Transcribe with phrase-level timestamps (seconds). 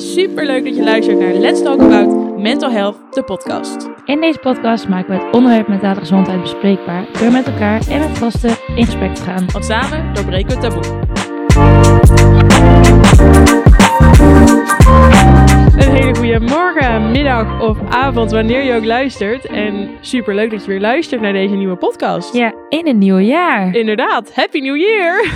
[0.00, 3.88] Super leuk dat je luistert naar Let's Talk About Mental Health, de podcast.
[4.04, 8.18] In deze podcast maken we het onderwerp mentale gezondheid bespreekbaar door met elkaar en met
[8.18, 9.46] gasten in gesprek te gaan.
[9.52, 10.98] Want samen doorbreken we het taboe.
[15.86, 19.46] Een hele goede morgen, middag of avond, wanneer je ook luistert.
[19.46, 22.34] En super leuk dat je weer luistert naar deze nieuwe podcast.
[22.34, 23.74] Ja, in een nieuw jaar.
[23.74, 25.28] Inderdaad, Happy New Year!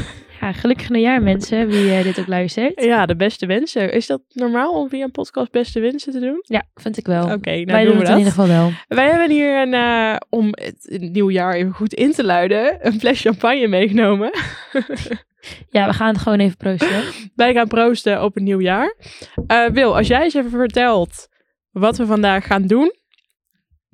[0.45, 2.85] Ja, gelukkig nieuwjaar mensen, wie eh, dit ook luistert.
[2.85, 3.93] Ja, de beste wensen.
[3.93, 6.39] Is dat normaal om via een podcast beste wensen te doen?
[6.43, 7.23] Ja, vind ik wel.
[7.23, 8.45] Oké, nou Wij doen we het in ieder dat.
[8.45, 8.71] geval wel.
[8.89, 13.21] Wij hebben hier een, eh, om het nieuwjaar even goed in te luiden, een fles
[13.21, 14.31] champagne meegenomen.
[15.71, 17.03] Ja, we gaan het gewoon even proosten.
[17.35, 18.97] Wij gaan proosten op een nieuw jaar.
[19.47, 21.29] Eh, Wil, als jij eens even vertelt
[21.71, 22.93] wat we vandaag gaan doen,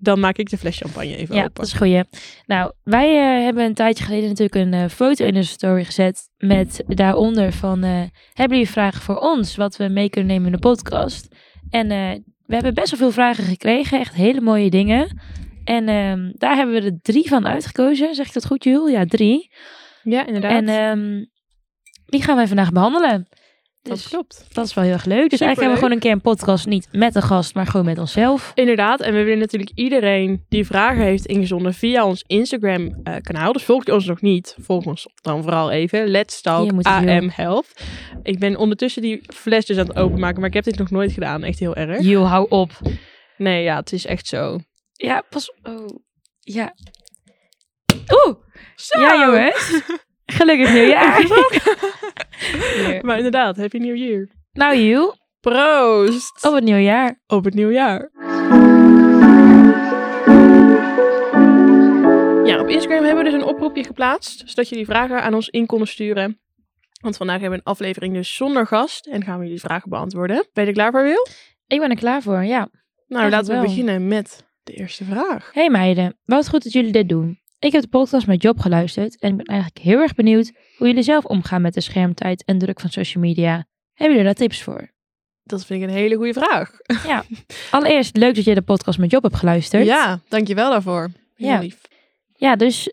[0.00, 1.54] dan maak ik de fles champagne even Ja, open.
[1.54, 1.88] dat is goed.
[1.88, 2.04] ja.
[2.46, 6.28] Nou, wij eh, hebben een tijdje geleden natuurlijk een eh, foto in de story gezet
[6.38, 10.52] met daaronder van, eh, hebben jullie vragen voor ons, wat we mee kunnen nemen in
[10.52, 11.28] de podcast?
[11.70, 12.10] En eh,
[12.46, 15.20] we hebben best wel veel vragen gekregen, echt hele mooie dingen.
[15.64, 18.14] En ehm, daar hebben we er drie van uitgekozen.
[18.14, 18.88] Zeg ik dat goed, Jul?
[18.88, 19.50] Ja, drie.
[20.02, 20.50] Ja, inderdaad.
[20.52, 21.24] En ehm,
[22.06, 23.28] die gaan wij vandaag behandelen.
[23.82, 24.44] Dat Dus klopt.
[24.52, 25.30] dat is wel heel erg leuk.
[25.30, 27.86] Dus eigenlijk hebben we gewoon een keer een podcast, niet met een gast, maar gewoon
[27.86, 28.52] met onszelf.
[28.54, 33.52] Inderdaad, en we willen natuurlijk iedereen die vragen heeft ingezonden via ons Instagram eh, kanaal.
[33.52, 36.08] Dus volg je ons nog niet, volg ons dan vooral even.
[36.08, 37.30] Let's Talk AM.
[37.32, 37.66] Health.
[38.22, 41.12] Ik ben ondertussen die fles dus aan het openmaken, maar ik heb dit nog nooit
[41.12, 41.42] gedaan.
[41.42, 42.02] Echt heel erg.
[42.02, 42.70] Jul, hou op.
[43.36, 44.58] Nee, ja, het is echt zo.
[44.92, 45.86] Ja, pas Oh,
[46.40, 46.74] ja.
[48.26, 48.36] Oeh,
[48.76, 49.00] Zo!
[49.00, 49.82] ja jongens.
[50.30, 51.26] Gelukkig nieuwjaar.
[53.06, 54.28] Maar inderdaad, Happy New Year.
[54.52, 56.44] nou Jul, Proost!
[56.46, 57.20] op het nieuwjaar.
[57.26, 58.10] op het nieuwjaar.
[62.44, 65.66] Ja, op Instagram hebben we dus een oproepje geplaatst, zodat jullie vragen aan ons in
[65.66, 66.40] konden sturen.
[67.00, 70.48] Want vandaag hebben we een aflevering dus zonder gast en gaan we jullie vragen beantwoorden.
[70.52, 71.26] Ben je er klaar voor, Wil?
[71.66, 72.68] Ik ben er klaar voor, ja.
[73.06, 73.62] Nou, laten we wel.
[73.62, 75.50] beginnen met de eerste vraag.
[75.52, 77.38] Hey meiden, wat goed dat jullie dit doen.
[77.60, 80.86] Ik heb de podcast met Job geluisterd en ik ben eigenlijk heel erg benieuwd hoe
[80.86, 83.66] jullie zelf omgaan met de schermtijd en druk van social media.
[83.92, 84.90] Hebben jullie daar tips voor?
[85.42, 86.70] Dat vind ik een hele goede vraag.
[87.70, 89.86] Allereerst, leuk dat je de podcast met Job hebt geluisterd.
[89.86, 91.10] Ja, dankjewel daarvoor.
[91.34, 91.58] Heel Ja.
[91.58, 91.80] lief.
[92.36, 92.92] Ja, dus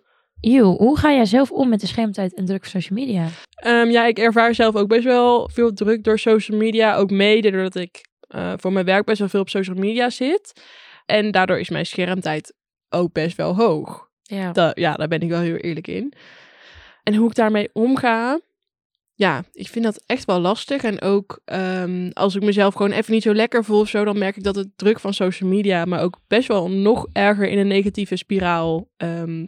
[0.61, 3.27] hoe ga jij zelf om met de schermtijd en druk van social media?
[3.55, 6.95] Ehm, ja, ik ervaar zelf ook best wel veel druk door social media.
[6.95, 10.61] Ook mede doordat ik eh, voor mijn werk best wel veel op social media zit.
[11.05, 12.53] En daardoor is mijn schermtijd
[12.89, 14.06] ook best wel hoog.
[14.27, 14.51] Ja.
[14.51, 16.13] Da- ja, daar ben ik wel heel eerlijk in.
[17.03, 18.39] En hoe ik daarmee omga,
[19.13, 20.83] ja, ik vind dat echt wel lastig.
[20.83, 24.17] En ook ehm, als ik mezelf gewoon even niet zo lekker voel of zo, dan
[24.17, 27.57] merk ik dat het druk van social media me ook best wel nog erger in
[27.57, 29.45] een negatieve spiraal ehm,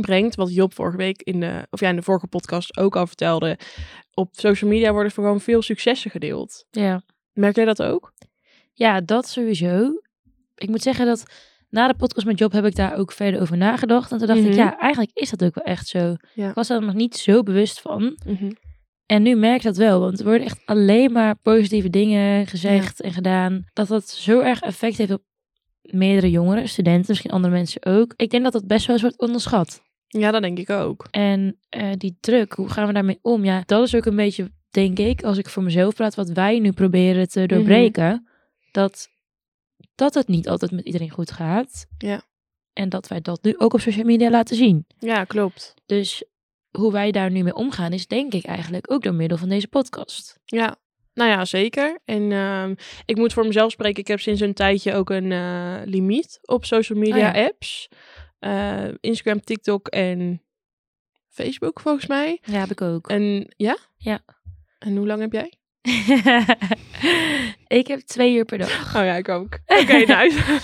[0.00, 0.34] brengt.
[0.34, 3.58] Wat Job vorige week in de, of ja, in de vorige podcast ook al vertelde.
[4.14, 6.66] Op social media worden gewoon veel successen gedeeld.
[6.70, 7.02] ja.
[7.32, 8.12] Merk jij dat ook?
[8.72, 10.00] Ja, dat sowieso.
[10.54, 11.24] Ik moet zeggen dat
[11.74, 14.12] na de podcast met Job heb ik daar ook verder over nagedacht.
[14.12, 14.54] En toen dacht ik, Mhm.
[14.56, 16.16] ja, eigenlijk is dat ook wel echt zo.
[16.34, 16.48] Ja.
[16.48, 18.18] Ik was daar nog niet zo bewust van.
[19.06, 23.00] En nu merk ik dat wel, want er worden echt alleen maar positieve dingen gezegd
[23.00, 23.64] en gedaan.
[23.72, 25.22] Dat dat zo erg effect heeft op
[25.82, 28.12] meerdere jongeren, studenten, misschien andere mensen ook.
[28.16, 29.82] Ik denk dat dat best wel eens wordt onderschat.
[30.06, 31.06] Ja, dat denk ik ook.
[31.10, 33.44] En eh, die druk, hoe gaan we daarmee om?
[33.44, 36.58] Ja, dat is ook een beetje, denk ik, als ik voor mezelf praat, wat wij
[36.58, 38.28] nu proberen te doorbreken.
[38.70, 39.08] Dat,
[39.94, 41.86] dat het niet altijd met iedereen goed gaat.
[41.98, 42.22] Ja.
[42.72, 44.86] En dat wij dat nu ook op social media laten zien.
[44.98, 45.74] Ja, klopt.
[45.86, 46.24] Dus
[46.70, 49.68] hoe wij daar nu mee omgaan, is denk ik eigenlijk ook door middel van deze
[49.68, 50.40] podcast.
[50.44, 50.76] Ja,
[51.14, 51.98] nou ja, zeker.
[52.04, 52.74] En ehm,
[53.04, 54.00] ik moet voor mezelf spreken.
[54.00, 57.44] Ik heb sinds een tijdje ook een eh, limiet op social media Oh ja.
[57.44, 57.88] apps.
[58.38, 60.42] Eh, Instagram, TikTok en
[61.28, 62.38] Facebook volgens mij.
[62.42, 63.08] Ja, heb ik ook.
[63.08, 63.76] En ja?
[63.96, 64.24] Ja.
[64.78, 65.52] En hoe lang heb jij?
[67.66, 68.96] ik heb twee uur per dag.
[68.96, 69.58] Oh ja, ik ook.
[69.66, 69.92] Oké,
[70.22, 70.60] nice.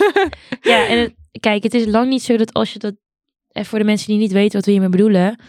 [0.61, 2.95] Ja, en het- kijk, het is lang niet zo dat als je dat...
[3.51, 5.41] En voor de mensen die niet weten wat we hiermee bedoelen...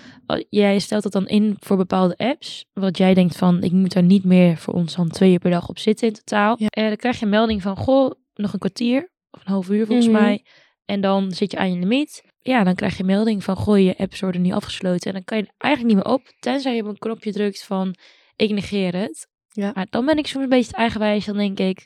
[0.50, 2.66] Jij stelt dat dan in voor bepaalde apps.
[2.73, 5.51] Wat jij denkt van, ik moet daar niet meer voor ons dan twee uur per
[5.51, 6.56] dag op zitten in totaal.
[6.59, 6.67] Ja.
[6.67, 9.09] En dan krijg je een melding van, goh, nog een kwartier.
[9.31, 10.21] Of een half uur volgens Mhm.
[10.21, 10.45] mij.
[10.86, 12.24] En dan zit je aan je limiet.
[12.39, 15.07] Ja, dan krijg je een melding van, goh, je apps worden nu afgesloten.
[15.07, 16.21] En dan kan je er eigenlijk niet meer op.
[16.39, 17.95] Tenzij je op een knopje drukt van,
[18.36, 19.27] ik negeer het.
[19.51, 19.71] Ja.
[19.75, 21.25] Maar dan ben ik soms een beetje eigenwijs.
[21.25, 21.86] Dan denk ik,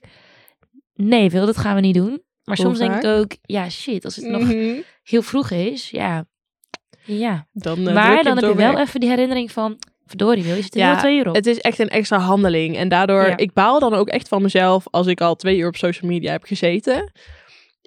[0.93, 2.23] nee, Wil, dat gaan we niet doen.
[2.43, 4.75] Maar soms denk ik ook, ja, shit, als het nog Mhm.
[5.03, 6.25] heel vroeg is, ja.
[7.05, 7.47] Ja.
[7.51, 10.73] Dan, eh, maar dan heb je wel even die herinnering van, verdorie, Wil, je zit
[10.73, 11.35] er Ja, twee uur op.
[11.35, 12.77] Het is echt een extra handeling.
[12.77, 13.37] En daardoor, Ja.
[13.37, 16.31] ik baal dan ook echt van mezelf als ik al twee uur op social media
[16.31, 17.11] heb gezeten.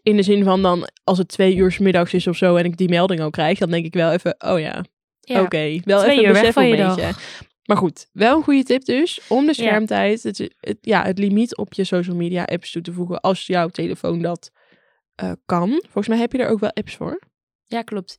[0.02, 2.64] In de zin van dan, als het twee uur 's middags is of zo en
[2.64, 4.84] ik die melding ook krijg, dan denk ik wel even, oh ja,
[5.20, 5.40] ja.
[5.42, 5.78] oké.
[5.84, 7.20] Wel Twee even weg een van je besefmomentje.
[7.68, 9.20] Maar goed, wel een goede tip dus.
[9.28, 12.92] Om de schermtijd, het, het, ja, het limiet op je social media apps toe te
[12.92, 13.20] voegen.
[13.20, 14.50] Als jouw telefoon dat
[15.14, 15.68] eh, kan.
[15.68, 17.20] Volgens mij heb je er ook wel apps voor.
[17.64, 18.18] Ja, klopt.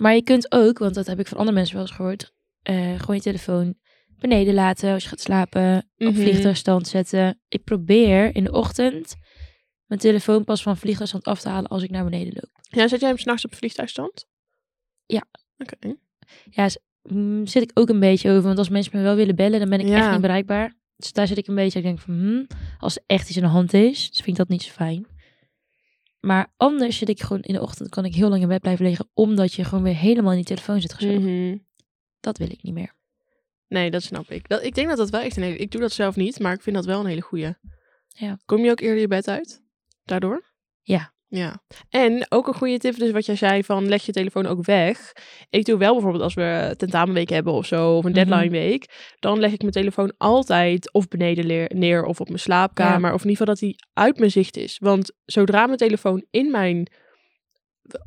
[0.00, 2.32] Maar je kunt ook, want dat heb ik van andere mensen wel eens gehoord,
[2.62, 3.74] eh, gewoon je telefoon
[4.18, 6.14] beneden laten als je gaat slapen, op Mhm.
[6.20, 7.40] vliegtuigstand zetten.
[7.48, 9.14] Ik probeer in de ochtend
[9.86, 12.50] mijn telefoon pas van vliegtuigstand af te halen als ik naar beneden loop.
[12.60, 14.26] Ja, zet jij hem s'nachts op vliegtuigstand?
[15.06, 15.24] Ja.
[15.58, 15.94] Oké.
[16.50, 16.68] Ja,
[17.02, 19.68] mm, zit ik ook een beetje over, want als mensen me wel willen bellen, dan
[19.68, 20.12] ben ik echt Ja.
[20.12, 20.74] niet bereikbaar.
[20.96, 22.46] Dus daar zit ik een beetje, ik denk van, hmm,
[22.78, 25.06] als er echt iets in de hand is, dus vind ik dat niet zo fijn.
[26.20, 28.84] Maar anders zit ik gewoon in de ochtend, kan ik heel lang in bed blijven
[28.86, 31.46] liggen, omdat je gewoon weer helemaal in die telefoon zit gezogen.
[31.46, 31.56] Mhm.
[32.20, 32.92] Dat wil ik niet meer.
[33.68, 34.48] Nee, dat snap ik.
[34.48, 35.56] Dat, ik denk dat dat wel echt een hele...
[35.56, 37.54] Ik doe dat zelf niet, maar ik vind dat wel een hele goeie.
[38.08, 38.38] Ja.
[38.44, 39.62] Kom je ook eerder je bed uit?
[40.04, 40.52] Daardoor?
[40.82, 41.12] Ja.
[41.32, 41.62] Ja.
[41.90, 45.12] En ook een goede tip, dus wat jij zei van leg je telefoon ook weg.
[45.50, 48.24] Ik doe wel bijvoorbeeld als we tentamenweek hebben of zo, of een Mhm.
[48.28, 53.12] deadline week, dan leg ik mijn telefoon altijd of beneden neer of op mijn slaapkamer,
[53.12, 54.78] of in ieder geval dat hij uit mijn zicht is.
[54.78, 56.90] Want zodra mijn telefoon in mijn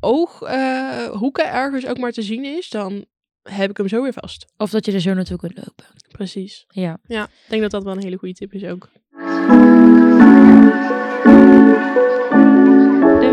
[0.00, 3.04] ooghoeken ergens ook maar te zien is, dan
[3.42, 4.46] heb ik hem zo weer vast.
[4.56, 5.84] Of dat je er zo naartoe kunt lopen.
[6.08, 6.64] Precies.
[6.68, 6.98] Ja.
[7.06, 8.88] Ja, ik denk dat dat wel een hele goede tip is ook.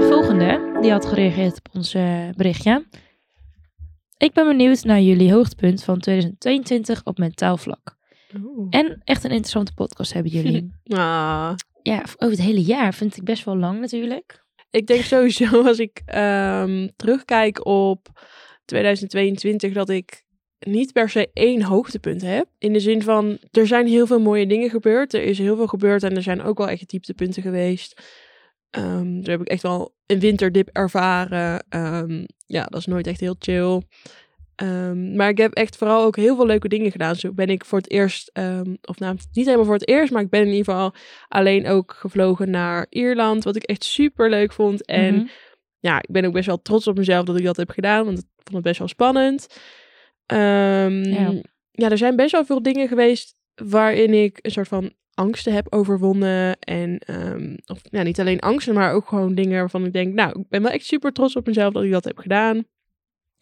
[0.01, 2.86] De volgende, die had gereageerd op ons eh, berichtje.
[4.18, 7.98] Ik ben benieuwd naar jullie hoogtepunt van 2022 op mentaal vlak.
[8.69, 10.71] En echt een interessante podcast hebben jullie.
[10.83, 14.44] Ah, ja, over het hele jaar vind ik best wel lang natuurlijk.
[14.69, 18.07] ik denk sowieso als ik ehm, terugkijk op
[18.65, 20.24] 2022 dat ik
[20.59, 22.47] niet per se één hoogtepunt heb.
[22.57, 25.13] In de zin van, er zijn heel veel mooie dingen gebeurd.
[25.13, 28.01] Er is heel veel gebeurd en er zijn ook wel echt dieptepunten geweest.
[28.71, 31.65] Ehm daar heb ik echt wel een winterdip ervaren.
[31.69, 33.81] Ehm, ja, dat is nooit echt heel chill.
[34.56, 37.15] Ehm, maar ik heb echt vooral ook heel veel leuke dingen gedaan.
[37.15, 38.31] Zo ben ik voor het eerst,
[38.81, 40.94] of nou niet helemaal voor het eerst, maar ik ben in ieder geval
[41.27, 43.44] alleen ook gevlogen naar Ierland.
[43.44, 44.85] Wat ik echt super leuk vond.
[44.85, 45.25] En Mhm.
[45.79, 48.18] ja, ik ben ook best wel trots op mezelf dat ik dat heb gedaan, want
[48.18, 49.47] ik vond het best wel spannend.
[50.25, 51.33] Ja.
[51.71, 51.89] ja.
[51.89, 56.60] er zijn best wel veel dingen geweest waarin ik een soort van angsten heb overwonnen.
[56.60, 60.40] En ehm, of, ja, niet alleen angsten, maar ook gewoon dingen waarvan ik denk, nou,
[60.40, 62.63] ik ben wel echt super trots op mezelf dat ik dat heb gedaan.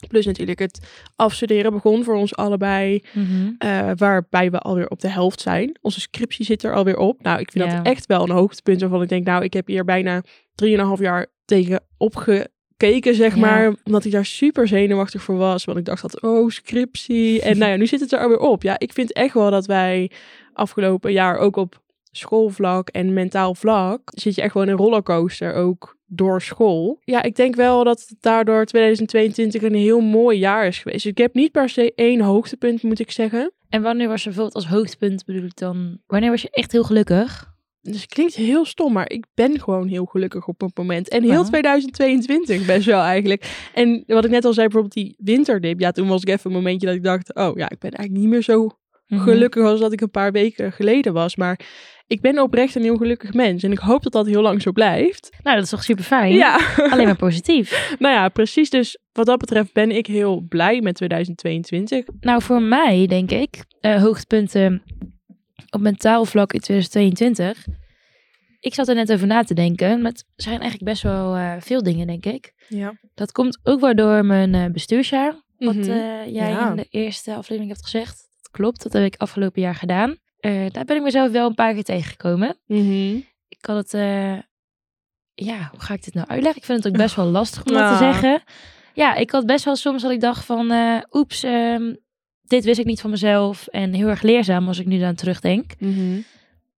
[0.08, 0.80] Plus natuurlijk het
[1.16, 3.04] afstuderen begon voor ons allebei.
[3.14, 3.52] Mhm.
[3.58, 5.78] eh, waarbij we alweer op de helft zijn.
[5.82, 7.22] Onze scriptie zit er alweer op.
[7.22, 7.76] Nou, ik vind Ja.
[7.78, 10.24] dat echt wel een hoogtepunt waarvan ik denk, nou, ik heb hier bijna
[10.56, 13.40] 3,5 jaar tegen opgekeken, zeg Ja.
[13.40, 13.74] maar.
[13.84, 15.66] Omdat ik daar super zenuwachtig voor was.
[15.66, 17.42] Want ik dacht dat, oh, scriptie.
[17.42, 18.64] En nou ja, nu zit het er alweer op.
[18.64, 20.12] Ja, ik vind echt wel dat wij
[20.60, 25.54] afgelopen jaar ook op schoolvlak en mentaal vlak zit je echt gewoon in een rollercoaster
[25.54, 27.00] ook door school.
[27.04, 31.04] Ja, ik denk wel dat het daardoor 2022 een heel mooi jaar is geweest.
[31.04, 33.52] Dus ik heb niet per se één hoogtepunt, moet ik zeggen.
[33.70, 36.84] En wanneer was er bijvoorbeeld als hoogtepunt, bedoel ik dan, wanneer was je echt heel
[36.84, 37.58] gelukkig?
[37.82, 41.10] Dus het klinkt heel stom, maar ik ben gewoon heel gelukkig op een moment.
[41.10, 41.44] En heel Ja.
[41.44, 43.70] 2022 best wel eigenlijk.
[43.74, 45.80] En wat ik net al zei, bijvoorbeeld die winterdip.
[45.80, 48.22] Ja, toen was ik even een momentje dat ik dacht, oh ja, ik ben eigenlijk
[48.22, 48.70] niet meer zo
[49.10, 49.22] Mhm.
[49.24, 51.36] gelukkig als dat ik een paar weken geleden was.
[51.36, 51.60] Maar
[52.08, 53.64] ik ben oprecht een heel gelukkig mens.
[53.64, 55.30] En ik hoop dat dat heel lang zo blijft.
[55.44, 56.34] Nou, dat is toch super fijn?
[56.34, 56.60] Ja,
[56.90, 57.96] Alleen maar positief.
[58.00, 58.70] nou ja, precies.
[58.70, 62.06] Dus wat dat betreft ben ik heel blij met 2022.
[62.20, 64.84] Nou, voor mij denk ik, eh, hoogtepunten
[65.70, 67.66] op mentaal vlak in 2022.
[68.60, 70.02] Ik zat er net over na te denken.
[70.02, 72.54] Maar het zijn eigenlijk best wel eh, veel dingen, denk ik.
[72.68, 72.94] Ja.
[73.16, 75.34] Dat komt ook wel door mijn eh, bestuursjaar.
[75.58, 75.88] Wat Mhm.
[75.88, 76.70] jij Ja.
[76.70, 78.28] in de eerste aflevering hebt gezegd.
[78.52, 80.18] Dat klopt, dat heb ik afgelopen jaar gedaan.
[80.40, 82.58] Eh, daar ben ik mezelf wel een paar keer tegengekomen.
[82.66, 83.16] Mhm.
[83.48, 84.38] Ik had het, eh,
[85.34, 86.62] ja, hoe ga ik dit nou uitleggen?
[86.62, 88.42] Ik vind het ook best wel lastig om dat te zeggen.
[88.94, 91.94] Ja, ik had best wel soms dat ik dacht van, eh, oeps, ehm,
[92.42, 93.68] dit wist ik niet van mezelf.
[93.68, 95.72] En heel erg leerzaam als ik nu aan terugdenk.
[95.80, 96.20] Mhm.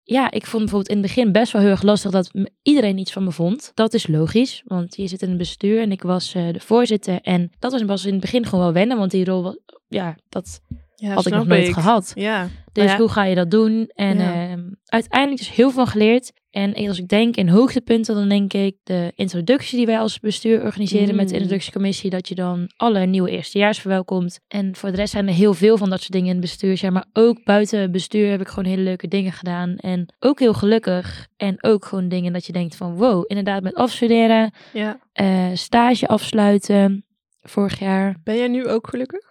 [0.03, 2.31] Ja, ik vond bijvoorbeeld in het begin best wel heel erg lastig dat
[2.62, 3.71] iedereen iets van me vond.
[3.75, 7.21] Dat is logisch, want je zit in het bestuur en ik was de voorzitter.
[7.21, 9.57] En dat was, was in het begin gewoon wel wennen, want die rol, was,
[9.89, 10.61] ja, dat
[11.00, 12.12] Ja, had ik nog nooit gehad.
[12.14, 12.49] Ja.
[12.73, 12.97] Dus ja.
[12.97, 13.90] hoe ga je dat doen?
[13.95, 14.33] En Ja.
[14.50, 16.33] ehm, uiteindelijk dus heel veel geleerd.
[16.50, 20.62] En als ik denk in hoogtepunten, dan denk ik de introductie die wij als bestuur
[20.64, 21.40] organiseren met de Mm.
[21.40, 24.40] introductiecommissie, dat je dan alle nieuwe eerstejaars verwelkomt.
[24.49, 26.92] En voor de rest zijn er heel veel van dat soort dingen in het bestuursjaar.
[26.92, 29.76] Maar ook buiten bestuur heb ik gewoon hele leuke dingen gedaan.
[29.76, 31.26] En ook heel gelukkig.
[31.37, 34.99] En ook gewoon dingen dat je denkt van wow, inderdaad met afstuderen, ja.
[35.12, 37.04] eh, stage afsluiten
[37.40, 38.16] vorig jaar.
[38.25, 39.28] Ben jij nu ook gelukkig?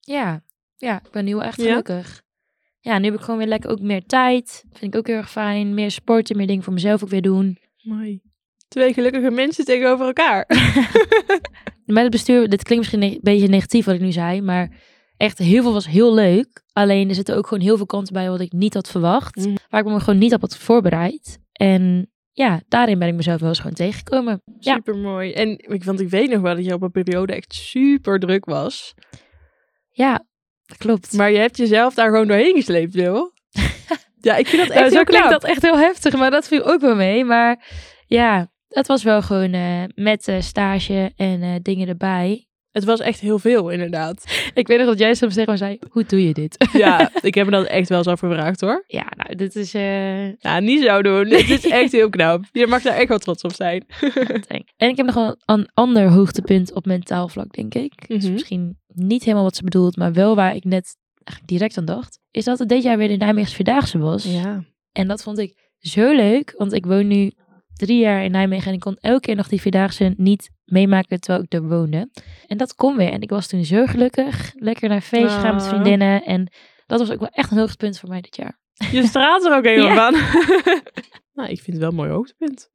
[0.00, 0.42] Ja,
[0.84, 1.68] ja, ik ben nu wel echt Ja?
[1.68, 2.22] gelukkig.
[2.80, 4.64] Ja, nu heb ik gewoon weer lekker ook meer tijd.
[4.72, 5.74] Vind ik ook heel erg fijn.
[5.74, 7.58] Meer sporten, meer dingen voor mezelf ook weer doen.
[7.82, 8.20] Mooi.
[8.68, 10.44] Twee gelukkige mensen tegenover elkaar.
[11.84, 14.70] Met het bestuur, dit klinkt misschien een beetje negatief wat ik nu zei, maar
[15.16, 16.62] Echt heel veel was heel leuk.
[16.72, 19.36] Alleen er zitten ook gewoon heel veel kanten bij wat ik niet had verwacht.
[19.36, 19.54] Mhm.
[19.68, 21.38] Waar ik me gewoon niet op had voorbereid.
[21.52, 24.42] En ja, daarin ben ik mezelf wel eens gewoon tegengekomen.
[24.58, 24.74] Ja.
[24.74, 25.32] Super mooi.
[25.32, 28.44] En ik, want ik weet nog wel dat je op een periode echt super druk
[28.44, 28.94] was.
[29.90, 30.26] Ja,
[30.78, 31.12] klopt.
[31.12, 33.32] Maar je hebt jezelf daar gewoon doorheen gesleept, Wil.
[34.20, 35.40] ja, ik vind dat echt Nou, zo heel klinkt knap.
[35.40, 37.24] dat echt heel heftig, maar dat viel ook wel mee.
[37.24, 37.64] Maar
[38.06, 42.46] ja, het was wel gewoon eh, met eh, stage en eh, dingen erbij.
[42.70, 44.24] Het was echt heel veel, inderdaad.
[44.54, 46.66] Ik weet nog dat jij soms tegen me zei, hoe doe je dit?
[46.72, 48.84] Ja, ik heb me dat echt wel eens gevraagd, hoor.
[48.86, 49.72] ja, nou, dit is...
[50.38, 51.26] Ja, niet zo doen.
[51.28, 52.44] Het is echt heel knap.
[52.52, 53.86] Je mag daar echt wel trots op zijn.
[54.76, 58.08] En ik heb nog wel een ander hoogtepunt op mentaal vlak, denk ik.
[58.08, 58.32] Dus Mhm.
[58.32, 62.18] misschien niet helemaal wat ze bedoelt, maar wel waar ik net eigenlijk direct aan dacht.
[62.30, 64.24] Is dat het dit jaar weer de Nijmeegse Vierdaagse was.
[64.24, 64.64] Ja.
[64.92, 67.32] En dat vond ik zo leuk, want ik woon nu
[67.74, 71.44] drie jaar in Nijmegen en ik kon elke keer nog die Vierdaagse niet meemaken terwijl
[71.44, 72.10] ik er woonde.
[72.46, 73.10] En dat kon weer.
[73.12, 74.52] En ik was toen zo gelukkig.
[74.54, 75.68] Lekker naar feestjes gaan met Ah.
[75.68, 76.24] vriendinnen.
[76.24, 76.52] En
[76.86, 78.60] dat was ook wel echt een hoogtepunt voor mij dit jaar.
[78.92, 80.10] Je straalt er ook helemaal Ja.
[80.12, 80.20] van.
[81.34, 82.70] nou, ik vind het wel een mooi hoogtepunt.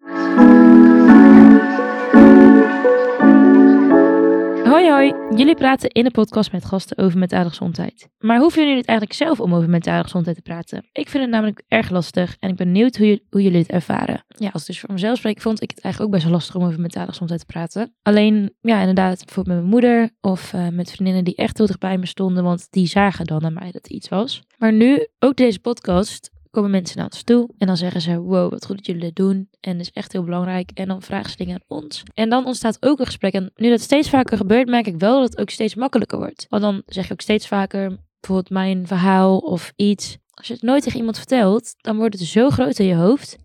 [4.69, 8.09] Hoi hoi, jullie praten in de podcast met gasten over mentale gezondheid.
[8.17, 10.89] Maar hoe vinden jullie het eigenlijk zelf om over mentale gezondheid te praten?
[10.91, 14.25] Ik vind het namelijk erg lastig en ik ben benieuwd hoe, jullie het ervaren.
[14.27, 16.55] Ja, als ik dus voor mezelf spreek, vond ik het eigenlijk ook best wel lastig
[16.55, 17.93] om over mentale gezondheid te praten.
[18.01, 21.97] Alleen, ja, inderdaad, bijvoorbeeld met mijn moeder of eh, met vriendinnen die echt heel bij
[21.97, 24.43] me stonden, want die zagen dan aan mij dat er iets was.
[24.57, 28.51] Maar nu, ook deze podcast, komen mensen naar ons toe en dan zeggen ze, wow,
[28.51, 30.71] wat goed dat jullie dit doen en dat is echt heel belangrijk.
[30.73, 32.03] En dan vragen ze dingen aan ons.
[32.13, 33.33] En dan ontstaat ook een gesprek.
[33.33, 36.45] En nu dat steeds vaker gebeurt, merk ik wel dat het ook steeds makkelijker wordt.
[36.49, 40.17] Want dan zeg je ook steeds vaker, bijvoorbeeld mijn verhaal of iets.
[40.29, 43.37] Als je het nooit tegen iemand vertelt, dan wordt het zo groot in je hoofd.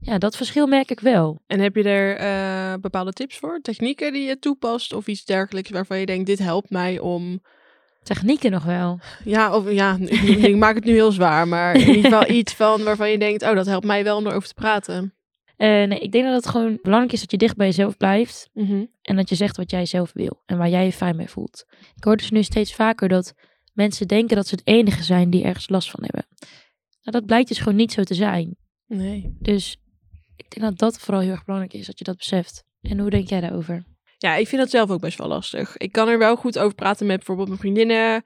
[0.00, 1.42] Ja, dat verschil merk ik wel.
[1.46, 3.58] En heb je er eh, bepaalde tips voor?
[3.62, 7.40] Technieken die je toepast of iets dergelijks waarvan je denkt, dit helpt mij om...
[8.02, 8.98] Technieken nog wel.
[9.24, 12.54] Ja, of ja, ik, ik maak het nu heel zwaar, maar in ieder geval iets
[12.54, 15.14] van waarvan je denkt, oh, dat helpt mij wel om erover te praten.
[15.56, 18.50] Eh, nee, ik denk dat het gewoon belangrijk is dat je dicht bij jezelf blijft.
[18.52, 18.84] Mhm.
[19.02, 21.64] En dat je zegt wat jij zelf wil en waar jij je fijn bij voelt.
[21.94, 23.34] Ik hoor dus nu steeds vaker dat
[23.72, 26.26] mensen denken dat ze het enige zijn die ergens last van hebben.
[27.02, 28.56] Nou, dat blijkt dus gewoon niet zo te zijn.
[28.86, 29.36] Nee.
[29.38, 29.76] Dus
[30.36, 32.64] ik denk dat dat vooral heel erg belangrijk is, dat je dat beseft.
[32.80, 33.84] En hoe denk jij daarover?
[34.20, 35.76] Ja, ik vind dat zelf ook best wel lastig.
[35.76, 38.22] Ik kan er wel goed over praten met bijvoorbeeld mijn vriendinnen,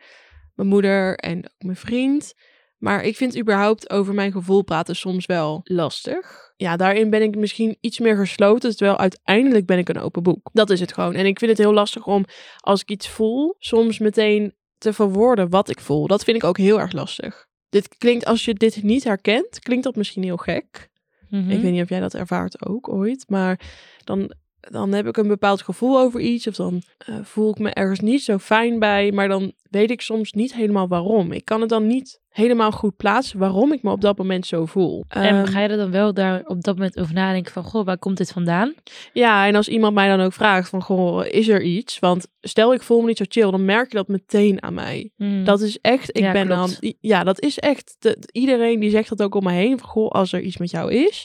[0.54, 2.34] mijn moeder en ook mijn vriend.
[2.78, 6.52] Maar ik vind überhaupt over mijn gevoel praten soms wel lastig.
[6.56, 10.50] Ja, daarin ben ik misschien iets meer gesloten, terwijl uiteindelijk ben ik een open boek.
[10.52, 11.14] Dat is het gewoon.
[11.14, 12.24] En ik vind het heel lastig om,
[12.56, 16.06] als ik iets voel, soms meteen te verwoorden wat ik voel.
[16.06, 17.46] Dat vind ik ook heel erg lastig.
[17.68, 20.90] Dit klinkt, als je dit niet herkent, klinkt dat misschien heel gek.
[21.28, 21.50] Mhm.
[21.50, 23.60] Ik weet niet of jij dat ervaart ook ooit, maar
[24.04, 24.34] dan,
[24.70, 28.00] dan heb ik een bepaald gevoel over iets of dan eh, voel ik me ergens
[28.00, 31.32] niet zo fijn bij, maar dan weet ik soms niet helemaal waarom.
[31.32, 34.66] Ik kan het dan niet helemaal goed plaatsen waarom ik me op dat moment zo
[34.66, 35.04] voel.
[35.08, 37.84] En Ehm, ga je er dan wel daar op dat moment over nadenken van, goh,
[37.84, 38.74] waar komt dit vandaan?
[39.12, 41.98] ja, en als iemand mij dan ook vraagt van, goh, is er iets?
[41.98, 45.10] Want stel ik voel me niet zo chill, dan merk je dat meteen aan mij.
[45.16, 45.44] Hmm.
[45.44, 46.80] Dat is echt, ik Ja, ben klopt.
[46.80, 49.88] dan, ja, dat is echt, de- iedereen die zegt dat ook om me heen, van,
[49.88, 51.24] goh, als er iets met jou is,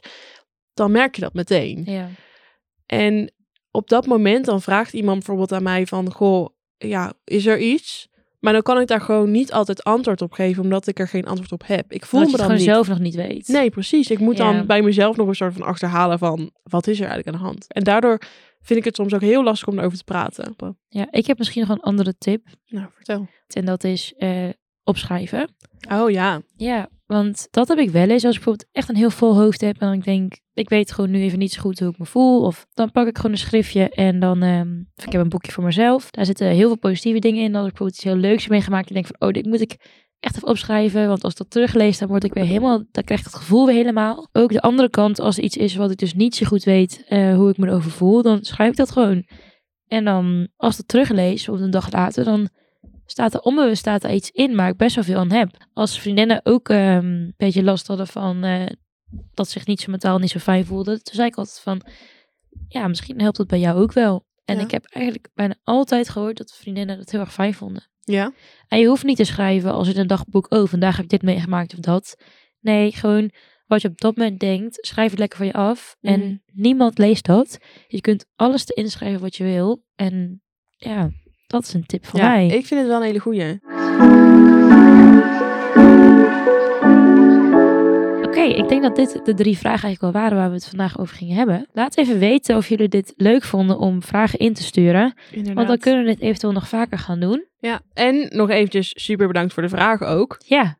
[0.74, 1.84] dan merk je dat meteen.
[1.86, 2.08] Ja.
[2.91, 3.31] En
[3.72, 8.08] op dat moment dan vraagt iemand bijvoorbeeld aan mij van, goh, ja, is er iets?
[8.39, 11.25] Maar dan kan ik daar gewoon niet altijd antwoord op geven, omdat ik er geen
[11.25, 11.91] antwoord op heb.
[11.91, 12.51] Ik voel me je dan niet.
[12.51, 13.48] gewoon zelf nog niet weet.
[13.48, 14.12] Nee, precies.
[14.12, 14.51] Ik moet Ja.
[14.51, 17.48] dan bij mezelf nog een soort van achterhalen van, wat is er eigenlijk aan de
[17.48, 17.74] hand?
[17.74, 18.22] En daardoor
[18.62, 20.55] vind ik het soms ook heel lastig om erover te praten.
[20.88, 22.46] Ja, ik heb misschien nog een andere tip.
[22.67, 23.27] Nou, vertel.
[23.48, 24.50] En dat is eh,
[24.84, 25.50] opschrijven.
[25.91, 26.41] Oh ja.
[26.55, 28.25] Ja, want dat heb ik wel eens.
[28.25, 31.12] Als ik bijvoorbeeld echt een heel vol hoofd heb en ik denk, ik weet gewoon
[31.12, 32.42] nu even niet zo goed hoe ik me voel.
[32.42, 34.44] Of dan pak ik gewoon een schriftje en dan,
[34.96, 36.10] of ik heb een boekje voor mezelf.
[36.12, 37.56] Daar zitten heel veel positieve dingen in.
[37.56, 39.78] Als ik bijvoorbeeld iets heel leuks heb meegemaakt en denk van, oh, dit moet ik
[40.20, 41.08] echt even opschrijven.
[41.08, 43.66] Want als ik dat teruglees, dan word ik weer helemaal, dan krijg ik het gevoel
[43.66, 44.28] weer helemaal.
[44.32, 47.04] Ook de andere kant, als er iets is wat ik dus niet zo goed weet
[47.08, 49.28] eh, hoe ik me erover voel, dan schrijf ik dat gewoon.
[49.88, 52.50] En dan, als ik dat teruglees, of een dag later, dan
[53.12, 55.50] staat er onbewust staat er iets in waar ik best wel veel aan heb.
[55.74, 58.66] Als vriendinnen ook ehm, een beetje last hadden van eh,
[59.34, 61.82] dat ze zich niet zo mentaal niet zo fijn voelden, toen zei ik altijd van,
[62.68, 64.25] ja, misschien helpt het bij jou ook wel.
[64.46, 64.62] En Ja.
[64.63, 67.88] ik heb eigenlijk bijna altijd gehoord dat vriendinnen dat heel erg fijn vonden.
[68.00, 68.34] Ja.
[68.68, 71.22] En je hoeft niet te schrijven als in een dagboek, oh, vandaag heb ik dit
[71.22, 72.16] meegemaakt of dat.
[72.60, 73.32] Nee, gewoon
[73.66, 75.96] wat je op dat moment denkt, schrijf het lekker van je af.
[76.01, 76.13] Mhm.
[76.13, 77.58] En niemand leest dat.
[77.88, 79.84] Je kunt alles erin schrijven wat je wil.
[79.96, 80.42] En
[80.78, 81.10] ja,
[81.50, 82.48] dat is een tip van ja, mij.
[82.48, 83.60] ik vind het wel een hele goeie.
[88.24, 91.00] Oké, ik denk dat dit de drie vragen eigenlijk wel waren waar we het vandaag
[91.00, 91.68] over gingen hebben.
[91.74, 95.13] Laat even weten of jullie dit leuk vonden om vragen in te sturen.
[95.29, 95.56] Inderdaad.
[95.56, 97.46] Want dan kunnen we dit eventueel nog vaker gaan doen.
[97.60, 100.38] Ja, en nog eventjes super bedankt voor de vragen ook.
[100.46, 100.77] Ja,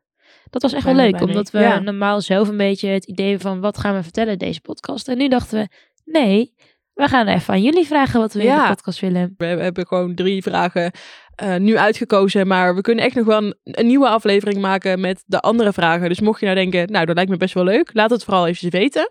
[0.50, 1.20] dat was echt wel leuk.
[1.20, 1.78] Omdat we Ja.
[1.78, 5.08] normaal zelf een beetje het idee van wat gaan we vertellen in deze podcast.
[5.08, 5.68] En nu dachten we,
[6.04, 6.54] nee,
[7.00, 8.62] we gaan even aan jullie vragen wat we in Ja.
[8.68, 9.34] de podcast willen.
[9.36, 10.90] We hebben gewoon drie vragen
[11.34, 15.22] eh, nu uitgekozen, maar we kunnen echt nog wel een, een nieuwe aflevering maken met
[15.26, 16.08] de andere vragen.
[16.08, 18.46] Dus mocht je nou denken, nou dat lijkt me best wel leuk, laat het vooral
[18.46, 19.08] even weten.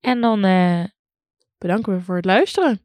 [0.00, 0.80] En dan, eh,
[1.58, 2.80] Bedanken we voor het luisteren.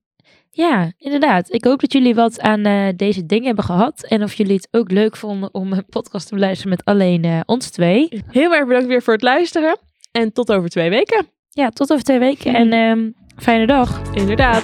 [0.51, 1.53] ja, inderdaad.
[1.53, 4.03] Ik hoop dat jullie wat aan eh, deze dingen hebben gehad.
[4.03, 7.69] En of jullie het ook leuk vonden om een podcast te beluisteren met alleen ons
[7.69, 8.23] twee.
[8.27, 9.77] Heel erg bedankt weer voor het luisteren
[10.11, 11.25] en tot over twee weken.
[11.49, 13.09] Ja, tot over twee weken en ehm,
[13.41, 14.01] fijne dag.
[14.11, 14.63] Inderdaad.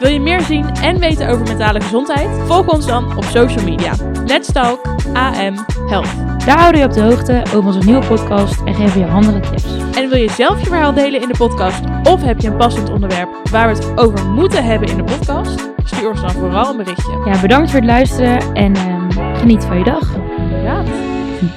[0.00, 2.28] Wil je meer zien en weten over mentale gezondheid?
[2.46, 3.92] Volg ons dan op social media.
[4.26, 5.54] Let's Talk AM
[5.86, 6.08] Health.
[6.46, 9.40] Daar houden we je op de hoogte over onze nieuwe podcast en geven je andere
[9.40, 9.64] tips.
[9.96, 11.80] En wil je zelf je verhaal delen in de podcast?
[12.02, 15.70] Of heb je een passend onderwerp waar we het over moeten hebben in de podcast?
[15.84, 17.22] Stuur ons dan vooral een berichtje.
[17.24, 20.14] Ja, bedankt voor het luisteren en ehm, geniet van je dag.
[20.36, 20.86] Inderdaad.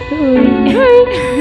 [0.10, 0.74] Doei.
[0.74, 1.35] Doei!